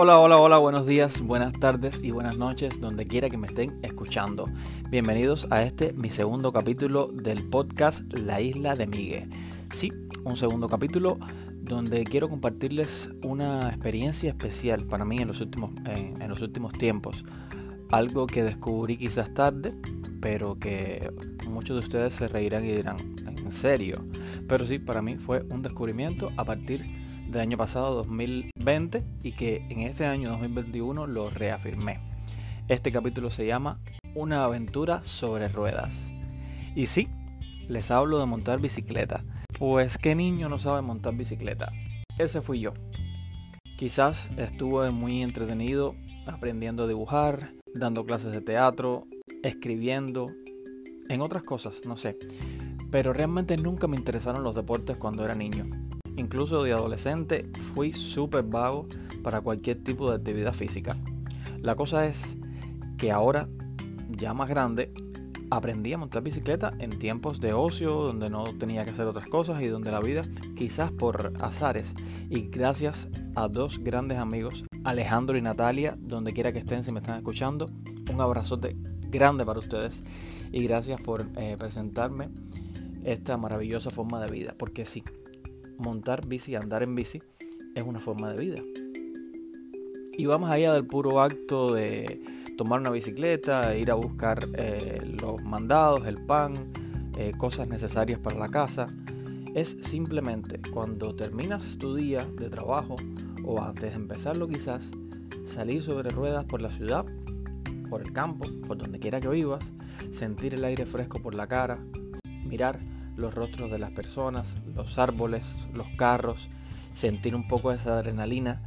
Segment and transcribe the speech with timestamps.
[0.00, 3.80] Hola, hola, hola, buenos días, buenas tardes y buenas noches, donde quiera que me estén
[3.82, 4.44] escuchando.
[4.90, 9.28] Bienvenidos a este, mi segundo capítulo del podcast La Isla de Miguel.
[9.74, 9.90] Sí,
[10.22, 11.18] un segundo capítulo
[11.62, 17.24] donde quiero compartirles una experiencia especial para mí en los últimos, en los últimos tiempos.
[17.90, 19.74] Algo que descubrí quizás tarde,
[20.20, 21.12] pero que
[21.48, 24.04] muchos de ustedes se reirán y dirán, ¿en serio?
[24.46, 26.84] Pero sí, para mí fue un descubrimiento a partir
[27.26, 28.04] del año pasado,
[28.68, 32.00] 2020, y que en este año 2021 lo reafirmé.
[32.68, 33.80] Este capítulo se llama
[34.14, 35.96] Una aventura sobre ruedas.
[36.74, 37.08] Y sí,
[37.66, 39.24] les hablo de montar bicicleta.
[39.58, 41.72] Pues qué niño no sabe montar bicicleta.
[42.18, 42.74] Ese fui yo.
[43.78, 45.94] Quizás estuve muy entretenido
[46.26, 49.06] aprendiendo a dibujar, dando clases de teatro,
[49.42, 50.26] escribiendo,
[51.08, 52.18] en otras cosas, no sé.
[52.90, 55.64] Pero realmente nunca me interesaron los deportes cuando era niño.
[56.18, 58.88] Incluso de adolescente fui súper vago
[59.22, 60.98] para cualquier tipo de actividad física.
[61.60, 62.20] La cosa es
[62.96, 63.48] que ahora,
[64.10, 64.92] ya más grande,
[65.48, 69.62] aprendí a montar bicicleta en tiempos de ocio, donde no tenía que hacer otras cosas
[69.62, 70.22] y donde la vida,
[70.56, 71.94] quizás por azares,
[72.28, 76.98] y gracias a dos grandes amigos, Alejandro y Natalia, donde quiera que estén si me
[76.98, 77.70] están escuchando,
[78.12, 78.76] un abrazote
[79.08, 80.02] grande para ustedes
[80.50, 82.28] y gracias por eh, presentarme
[83.04, 85.04] esta maravillosa forma de vida, porque sí,
[85.78, 87.22] montar bici, andar en bici,
[87.74, 88.62] es una forma de vida.
[90.16, 92.20] Y vamos allá del puro acto de
[92.56, 96.72] tomar una bicicleta, ir a buscar eh, los mandados, el pan,
[97.16, 98.86] eh, cosas necesarias para la casa.
[99.54, 102.96] Es simplemente cuando terminas tu día de trabajo
[103.44, 104.90] o antes de empezarlo quizás,
[105.46, 107.06] salir sobre ruedas por la ciudad,
[107.88, 109.64] por el campo, por donde quiera que vivas,
[110.10, 111.78] sentir el aire fresco por la cara,
[112.44, 112.80] mirar
[113.18, 116.48] los rostros de las personas, los árboles, los carros,
[116.94, 118.62] sentir un poco esa adrenalina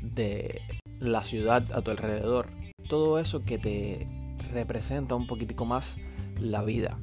[0.00, 0.62] de
[1.00, 2.48] la ciudad a tu alrededor.
[2.88, 4.08] Todo eso que te
[4.52, 5.96] representa un poquitico más
[6.40, 6.98] la vida.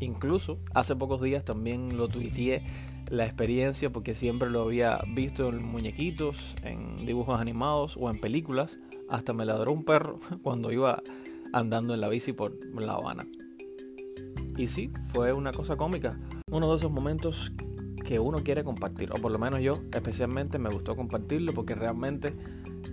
[0.00, 2.64] Incluso hace pocos días también lo tuiteé
[3.08, 8.78] la experiencia porque siempre lo había visto en muñequitos, en dibujos animados o en películas.
[9.08, 11.02] Hasta me ladró un perro cuando iba
[11.52, 13.26] andando en la bici por La Habana.
[14.56, 16.18] Y sí, fue una cosa cómica.
[16.50, 17.52] Uno de esos momentos
[18.04, 22.34] que uno quiere compartir, o por lo menos yo especialmente me gustó compartirlo porque realmente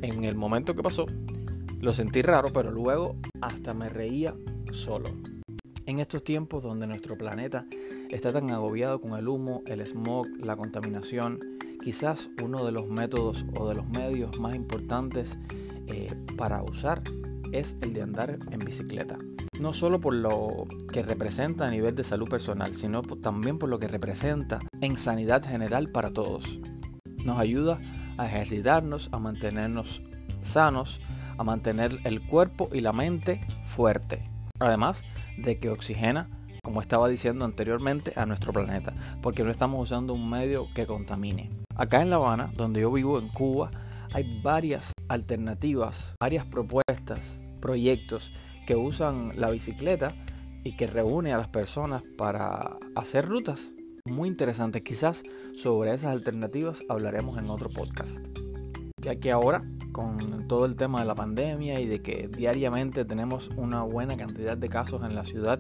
[0.02, 1.06] en el momento que pasó
[1.80, 4.36] lo sentí raro, pero luego hasta me reía
[4.72, 5.10] solo.
[5.86, 7.66] En estos tiempos donde nuestro planeta
[8.10, 11.40] está tan agobiado con el humo, el smog, la contaminación,
[11.84, 15.38] quizás uno de los métodos o de los medios más importantes
[15.88, 17.02] eh, para usar
[17.52, 19.18] es el de andar en bicicleta
[19.62, 23.78] no solo por lo que representa a nivel de salud personal, sino también por lo
[23.78, 26.60] que representa en sanidad general para todos.
[27.24, 27.78] Nos ayuda
[28.18, 30.02] a ejercitarnos, a mantenernos
[30.42, 31.00] sanos,
[31.38, 34.28] a mantener el cuerpo y la mente fuerte.
[34.60, 35.04] Además
[35.38, 36.28] de que oxigena,
[36.64, 41.52] como estaba diciendo anteriormente, a nuestro planeta, porque no estamos usando un medio que contamine.
[41.76, 43.70] Acá en La Habana, donde yo vivo en Cuba,
[44.14, 48.32] hay varias alternativas, varias propuestas, proyectos
[48.68, 50.16] que usan la bicicleta
[50.64, 53.72] y que reúne a las personas para hacer rutas.
[54.10, 55.24] Muy interesante, quizás
[55.56, 58.26] sobre esas alternativas hablaremos en otro podcast.
[59.02, 59.62] Ya que ahora,
[59.92, 64.58] con todo el tema de la pandemia y de que diariamente tenemos una buena cantidad
[64.58, 65.60] de casos en la ciudad,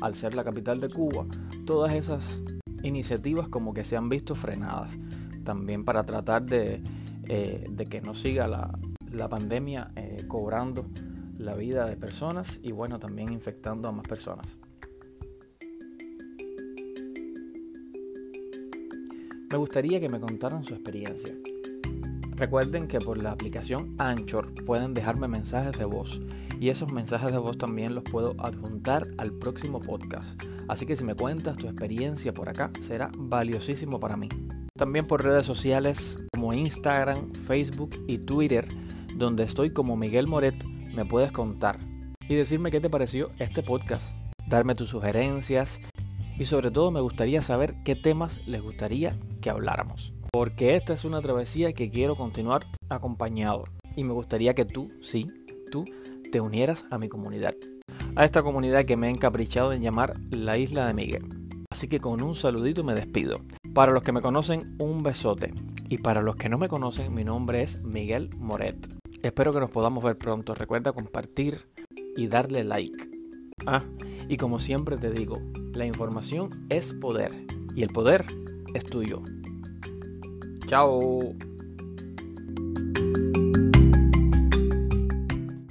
[0.00, 1.26] al ser la capital de Cuba,
[1.64, 2.40] todas esas
[2.82, 4.98] iniciativas como que se han visto frenadas.
[5.44, 6.82] También para tratar de,
[7.28, 10.86] eh, que no siga la, pandemia eh, cobrando
[11.38, 14.58] la vida de personas y bueno, también infectando a más personas.
[19.50, 21.34] Me gustaría que me contaran su experiencia.
[22.30, 26.20] Recuerden que por la aplicación Anchor pueden dejarme mensajes de voz
[26.58, 30.42] y esos mensajes de voz también los puedo adjuntar al próximo podcast.
[30.68, 34.28] Así que si me cuentas tu experiencia por acá será valiosísimo para mí.
[34.82, 38.66] También por redes sociales como Instagram, Facebook y Twitter,
[39.14, 40.60] donde estoy como Miguel Moret
[40.92, 41.78] me puedes contar
[42.28, 44.12] y decirme qué te pareció este podcast,
[44.48, 45.78] darme tus sugerencias
[46.36, 50.14] y sobre todo me gustaría saber qué temas les gustaría que habláramos.
[50.32, 55.28] Porque esta es una travesía que quiero continuar acompañado y me gustaría que tú, sí,
[55.70, 55.84] tú,
[56.32, 57.54] te unieras a mi comunidad.
[58.16, 61.28] A esta comunidad que me he encaprichado en llamar la Isla de Miguel.
[61.70, 63.38] Así que con un saludito me despido.
[63.74, 65.50] Para los que me conocen, un besote.
[65.88, 68.76] Y para los que no me conocen, mi nombre es Miguel Moret.
[69.22, 70.54] Espero que nos podamos ver pronto.
[70.54, 71.66] Recuerda compartir
[72.14, 73.10] y darle like.
[73.66, 73.82] Ah,
[74.28, 75.38] y como siempre te digo,
[75.72, 78.26] la información es poder y el poder
[78.74, 79.22] es tuyo.
[80.66, 81.34] Chao.